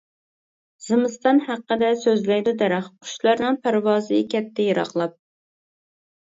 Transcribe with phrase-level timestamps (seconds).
[0.85, 5.15] زىمىستان ھەققىدە سۆزلەيدۇ دەرەخ، قۇشلارنىڭ پەرۋازى كەتتى يىراقلاپ.